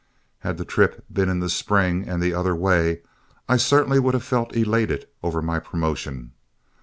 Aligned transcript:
Had 0.39 0.57
the 0.57 0.65
trip 0.65 1.05
been 1.13 1.29
in 1.29 1.41
the 1.41 1.47
spring 1.47 2.09
and 2.09 2.23
the 2.23 2.33
other 2.33 2.55
way, 2.55 3.03
I 3.47 3.57
certainly 3.57 3.99
would 3.99 4.15
have 4.15 4.23
felt 4.23 4.55
elated 4.55 5.07
over 5.21 5.43
my 5.43 5.59
promotion. 5.59 6.31